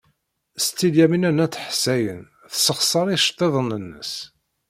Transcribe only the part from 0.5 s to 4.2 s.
Setti Lyamina n At Ḥsayen tessexṣar iceḍḍiḍen-nnes.